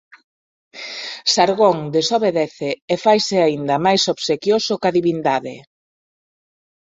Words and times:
Sargón 1.33 1.77
desobedece 1.97 2.69
e 2.93 2.95
faise 3.03 3.37
aínda 3.41 3.75
máis 3.85 4.01
obsequioso 4.13 4.73
coa 4.81 4.95
divindade. 4.99 5.55